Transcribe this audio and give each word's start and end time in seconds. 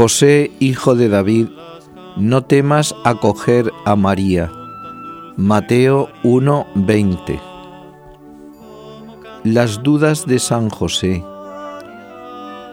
José, 0.00 0.50
hijo 0.60 0.94
de 0.94 1.10
David, 1.10 1.48
no 2.16 2.42
temas 2.42 2.94
acoger 3.04 3.70
a 3.84 3.96
María. 3.96 4.50
Mateo 5.36 6.08
1:20 6.22 7.38
Las 9.44 9.82
dudas 9.82 10.24
de 10.24 10.38
San 10.38 10.70
José 10.70 11.22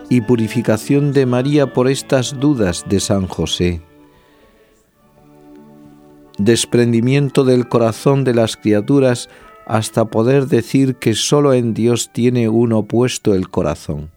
y 0.08 0.22
purificación 0.22 1.12
de 1.12 1.26
María 1.26 1.74
por 1.74 1.90
estas 1.90 2.40
dudas 2.40 2.86
de 2.88 3.02
San 3.02 3.28
José. 3.28 3.82
Desprendimiento 6.38 7.44
del 7.44 7.68
corazón 7.68 8.24
de 8.24 8.36
las 8.36 8.56
criaturas 8.56 9.28
hasta 9.66 10.06
poder 10.06 10.48
decir 10.48 10.96
que 10.96 11.14
sólo 11.14 11.54
en 11.54 11.74
Dios 11.74 12.10
tiene 12.14 12.48
uno 12.48 12.84
puesto 12.84 13.34
el 13.34 13.50
corazón. 13.50 14.12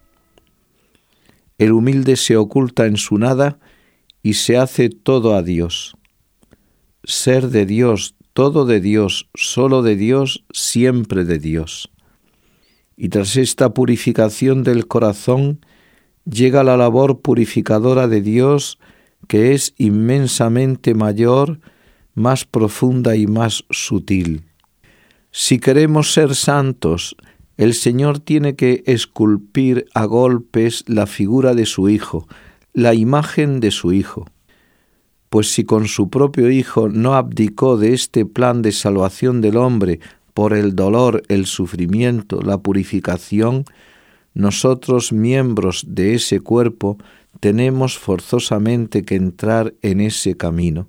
El 1.60 1.72
humilde 1.72 2.16
se 2.16 2.38
oculta 2.38 2.86
en 2.86 2.96
su 2.96 3.18
nada 3.18 3.58
y 4.22 4.32
se 4.32 4.56
hace 4.56 4.88
todo 4.88 5.34
a 5.34 5.42
Dios. 5.42 5.94
Ser 7.04 7.48
de 7.48 7.66
Dios, 7.66 8.14
todo 8.32 8.64
de 8.64 8.80
Dios, 8.80 9.28
solo 9.34 9.82
de 9.82 9.94
Dios, 9.94 10.42
siempre 10.54 11.26
de 11.26 11.38
Dios. 11.38 11.90
Y 12.96 13.10
tras 13.10 13.36
esta 13.36 13.74
purificación 13.74 14.62
del 14.62 14.86
corazón, 14.86 15.60
llega 16.24 16.64
la 16.64 16.78
labor 16.78 17.20
purificadora 17.20 18.08
de 18.08 18.22
Dios, 18.22 18.78
que 19.28 19.52
es 19.52 19.74
inmensamente 19.76 20.94
mayor, 20.94 21.60
más 22.14 22.46
profunda 22.46 23.16
y 23.16 23.26
más 23.26 23.64
sutil. 23.68 24.44
Si 25.30 25.58
queremos 25.58 26.14
ser 26.14 26.34
santos, 26.34 27.16
el 27.60 27.74
Señor 27.74 28.20
tiene 28.20 28.56
que 28.56 28.82
esculpir 28.86 29.84
a 29.92 30.06
golpes 30.06 30.82
la 30.86 31.06
figura 31.06 31.54
de 31.54 31.66
su 31.66 31.90
Hijo, 31.90 32.26
la 32.72 32.94
imagen 32.94 33.60
de 33.60 33.70
su 33.70 33.92
Hijo. 33.92 34.24
Pues 35.28 35.52
si 35.52 35.64
con 35.64 35.86
su 35.86 36.08
propio 36.08 36.50
Hijo 36.50 36.88
no 36.88 37.16
abdicó 37.16 37.76
de 37.76 37.92
este 37.92 38.24
plan 38.24 38.62
de 38.62 38.72
salvación 38.72 39.42
del 39.42 39.58
hombre 39.58 40.00
por 40.32 40.54
el 40.54 40.74
dolor, 40.74 41.22
el 41.28 41.44
sufrimiento, 41.44 42.40
la 42.40 42.56
purificación, 42.56 43.66
nosotros, 44.32 45.12
miembros 45.12 45.84
de 45.86 46.14
ese 46.14 46.40
cuerpo, 46.40 46.96
tenemos 47.40 47.98
forzosamente 47.98 49.02
que 49.02 49.16
entrar 49.16 49.74
en 49.82 50.00
ese 50.00 50.34
camino. 50.34 50.88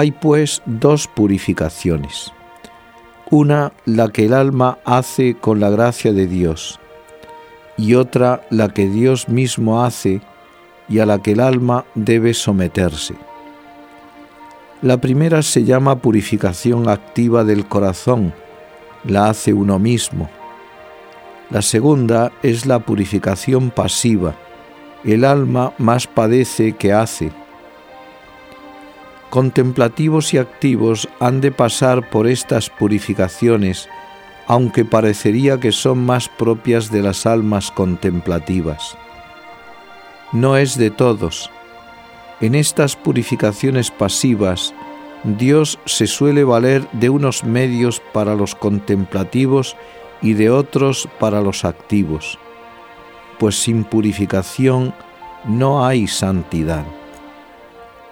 Hay 0.00 0.12
pues 0.12 0.62
dos 0.64 1.06
purificaciones. 1.08 2.32
Una 3.28 3.74
la 3.84 4.08
que 4.08 4.24
el 4.24 4.32
alma 4.32 4.78
hace 4.86 5.34
con 5.34 5.60
la 5.60 5.68
gracia 5.68 6.14
de 6.14 6.26
Dios 6.26 6.80
y 7.76 7.96
otra 7.96 8.40
la 8.48 8.70
que 8.70 8.88
Dios 8.88 9.28
mismo 9.28 9.84
hace 9.84 10.22
y 10.88 11.00
a 11.00 11.04
la 11.04 11.18
que 11.18 11.32
el 11.32 11.40
alma 11.40 11.84
debe 11.94 12.32
someterse. 12.32 13.14
La 14.80 14.96
primera 15.02 15.42
se 15.42 15.64
llama 15.64 15.96
purificación 15.96 16.88
activa 16.88 17.44
del 17.44 17.68
corazón, 17.68 18.32
la 19.04 19.28
hace 19.28 19.52
uno 19.52 19.78
mismo. 19.78 20.30
La 21.50 21.60
segunda 21.60 22.32
es 22.42 22.64
la 22.64 22.78
purificación 22.78 23.70
pasiva, 23.70 24.34
el 25.04 25.26
alma 25.26 25.74
más 25.76 26.06
padece 26.06 26.72
que 26.72 26.94
hace 26.94 27.32
contemplativos 29.30 30.34
y 30.34 30.38
activos 30.38 31.08
han 31.20 31.40
de 31.40 31.52
pasar 31.52 32.10
por 32.10 32.26
estas 32.26 32.68
purificaciones, 32.68 33.88
aunque 34.46 34.84
parecería 34.84 35.58
que 35.58 35.72
son 35.72 36.04
más 36.04 36.28
propias 36.28 36.90
de 36.90 37.02
las 37.02 37.24
almas 37.24 37.70
contemplativas. 37.70 38.98
No 40.32 40.56
es 40.56 40.76
de 40.76 40.90
todos. 40.90 41.50
En 42.40 42.54
estas 42.54 42.96
purificaciones 42.96 43.90
pasivas, 43.90 44.74
Dios 45.24 45.78
se 45.84 46.06
suele 46.06 46.44
valer 46.44 46.88
de 46.92 47.10
unos 47.10 47.44
medios 47.44 48.00
para 48.12 48.34
los 48.34 48.54
contemplativos 48.54 49.76
y 50.22 50.34
de 50.34 50.50
otros 50.50 51.08
para 51.18 51.40
los 51.40 51.64
activos, 51.64 52.38
pues 53.38 53.62
sin 53.62 53.84
purificación 53.84 54.94
no 55.46 55.84
hay 55.84 56.06
santidad. 56.06 56.84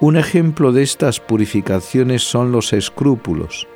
Un 0.01 0.17
ejemplo 0.17 0.71
de 0.71 0.85
estas 0.85 1.19
purificaciones 1.19 2.23
son 2.23 2.53
los 2.53 2.73
escrúpulos, 2.73 3.67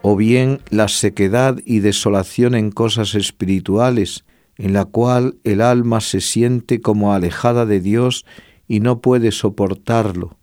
o 0.00 0.14
bien 0.14 0.60
la 0.70 0.86
sequedad 0.86 1.58
y 1.64 1.80
desolación 1.80 2.54
en 2.54 2.70
cosas 2.70 3.16
espirituales, 3.16 4.24
en 4.58 4.74
la 4.74 4.84
cual 4.84 5.36
el 5.42 5.60
alma 5.60 6.00
se 6.00 6.20
siente 6.20 6.80
como 6.80 7.12
alejada 7.12 7.66
de 7.66 7.80
Dios 7.80 8.26
y 8.68 8.78
no 8.78 9.00
puede 9.00 9.32
soportarlo. 9.32 10.36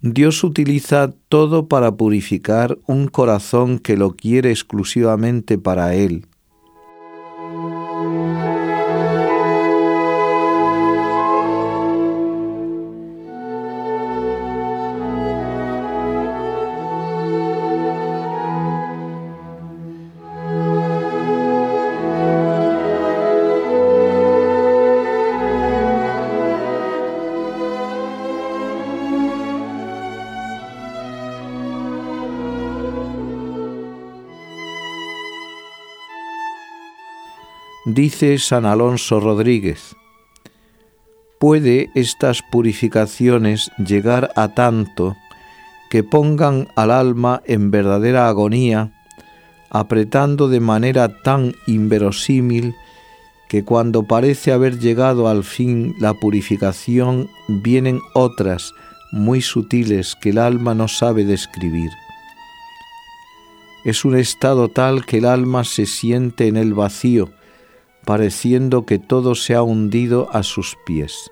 Dios 0.00 0.44
utiliza 0.44 1.12
todo 1.28 1.66
para 1.66 1.96
purificar 1.96 2.78
un 2.86 3.08
corazón 3.08 3.80
que 3.80 3.96
lo 3.96 4.14
quiere 4.14 4.50
exclusivamente 4.50 5.58
para 5.58 5.94
Él 5.94 6.28
Dice 37.94 38.40
San 38.40 38.66
Alonso 38.66 39.20
Rodríguez, 39.20 39.94
¿puede 41.38 41.90
estas 41.94 42.42
purificaciones 42.42 43.70
llegar 43.78 44.32
a 44.34 44.48
tanto 44.48 45.14
que 45.90 46.02
pongan 46.02 46.66
al 46.74 46.90
alma 46.90 47.40
en 47.46 47.70
verdadera 47.70 48.26
agonía 48.28 48.90
apretando 49.70 50.48
de 50.48 50.58
manera 50.58 51.22
tan 51.22 51.54
inverosímil 51.68 52.74
que 53.48 53.62
cuando 53.62 54.02
parece 54.02 54.50
haber 54.50 54.80
llegado 54.80 55.28
al 55.28 55.44
fin 55.44 55.94
la 56.00 56.14
purificación, 56.14 57.30
vienen 57.46 58.00
otras 58.12 58.72
muy 59.12 59.40
sutiles 59.40 60.16
que 60.20 60.30
el 60.30 60.38
alma 60.38 60.74
no 60.74 60.88
sabe 60.88 61.24
describir. 61.24 61.90
Es 63.84 64.04
un 64.04 64.16
estado 64.16 64.68
tal 64.68 65.06
que 65.06 65.18
el 65.18 65.26
alma 65.26 65.62
se 65.62 65.86
siente 65.86 66.48
en 66.48 66.56
el 66.56 66.74
vacío, 66.74 67.30
pareciendo 68.04 68.84
que 68.84 68.98
todo 68.98 69.34
se 69.34 69.54
ha 69.54 69.62
hundido 69.62 70.28
a 70.32 70.42
sus 70.42 70.76
pies. 70.84 71.30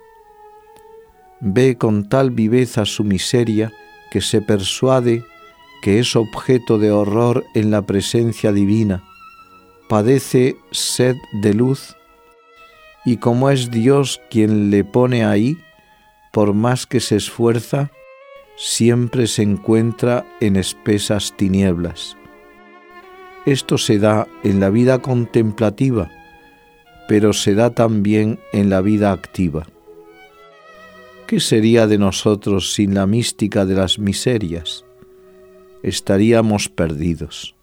Ve 1.41 1.77
con 1.77 2.09
tal 2.09 2.31
viveza 2.31 2.85
su 2.85 3.05
miseria 3.05 3.73
que 4.11 4.21
se 4.21 4.41
persuade 4.41 5.25
que 5.83 5.99
es 5.99 6.15
objeto 6.15 6.79
de 6.79 6.93
horror 6.93 7.45
en 7.55 7.71
la 7.71 7.83
presencia 7.83 8.53
divina, 8.53 9.03
padece 9.89 10.57
sed 10.71 11.17
de 11.33 11.55
luz, 11.55 11.97
y 13.05 13.17
como 13.17 13.51
es 13.51 13.71
Dios 13.71 14.21
quien 14.31 14.71
le 14.71 14.85
pone 14.85 15.25
ahí, 15.25 15.59
por 16.33 16.55
más 16.55 16.87
que 16.87 17.01
se 17.01 17.17
esfuerza, 17.17 17.91
siempre 18.57 19.27
se 19.27 19.43
encuentra 19.43 20.25
en 20.41 20.55
espesas 20.57 21.35
tinieblas. 21.37 22.17
Esto 23.45 23.77
se 23.77 23.99
da 23.99 24.29
en 24.45 24.61
la 24.61 24.71
vida 24.71 25.01
contemplativa, 25.01 26.11
pero 27.13 27.35
se 27.35 27.55
da 27.55 27.69
también 27.69 28.39
en 28.55 28.71
la 28.71 28.81
vida 28.81 29.13
activa. 29.13 29.67
¿Qué 31.27 31.41
sería 31.41 31.87
de 31.87 31.99
nosotros 31.99 32.73
sin 32.73 32.95
la 32.95 33.07
mística 33.07 33.67
de 33.67 33.75
las 33.75 33.99
miserias? 33.99 34.87
Estaríamos 35.83 36.71
perdidos. 36.71 37.55